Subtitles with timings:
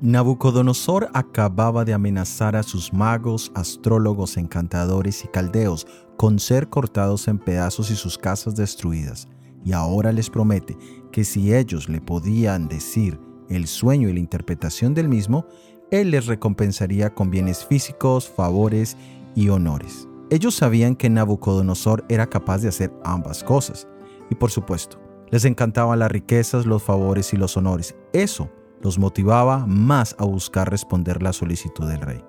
[0.00, 7.38] Nabucodonosor acababa de amenazar a sus magos, astrólogos, encantadores y caldeos con ser cortados en
[7.38, 9.26] pedazos y sus casas destruidas,
[9.64, 10.76] y ahora les promete
[11.10, 15.46] que si ellos le podían decir el sueño y la interpretación del mismo,
[15.90, 18.96] él les recompensaría con bienes físicos, favores
[19.34, 20.06] y honores.
[20.30, 23.88] Ellos sabían que Nabucodonosor era capaz de hacer ambas cosas,
[24.30, 25.00] y por supuesto,
[25.32, 27.96] les encantaban las riquezas, los favores y los honores.
[28.12, 28.48] Eso
[28.82, 32.24] los motivaba más a buscar responder la solicitud del rey.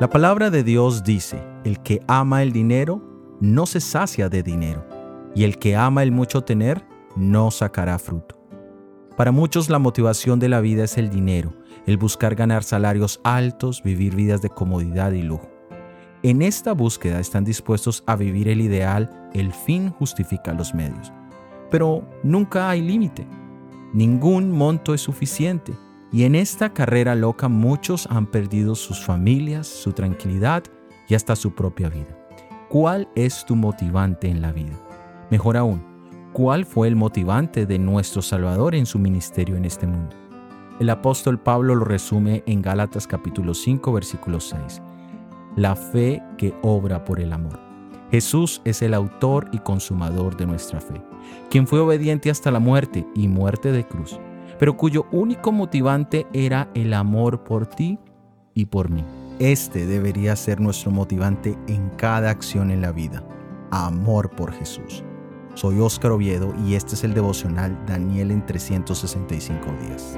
[0.00, 3.02] La palabra de Dios dice, el que ama el dinero
[3.40, 4.86] no se sacia de dinero,
[5.34, 6.84] y el que ama el mucho tener
[7.16, 8.36] no sacará fruto.
[9.16, 11.52] Para muchos la motivación de la vida es el dinero,
[11.86, 15.50] el buscar ganar salarios altos, vivir vidas de comodidad y lujo.
[16.22, 21.12] En esta búsqueda están dispuestos a vivir el ideal, el fin justifica los medios
[21.70, 23.26] pero nunca hay límite.
[23.92, 25.74] Ningún monto es suficiente.
[26.10, 30.64] Y en esta carrera loca muchos han perdido sus familias, su tranquilidad
[31.08, 32.16] y hasta su propia vida.
[32.68, 34.78] ¿Cuál es tu motivante en la vida?
[35.30, 35.82] Mejor aún,
[36.32, 40.16] ¿cuál fue el motivante de nuestro Salvador en su ministerio en este mundo?
[40.80, 44.80] El apóstol Pablo lo resume en Gálatas capítulo 5 versículo 6.
[45.56, 47.67] La fe que obra por el amor.
[48.10, 51.02] Jesús es el autor y consumador de nuestra fe,
[51.50, 54.18] quien fue obediente hasta la muerte y muerte de cruz,
[54.58, 57.98] pero cuyo único motivante era el amor por ti
[58.54, 59.04] y por mí.
[59.38, 63.22] Este debería ser nuestro motivante en cada acción en la vida,
[63.70, 65.04] amor por Jesús.
[65.54, 70.16] Soy Óscar Oviedo y este es el devocional Daniel en 365 días.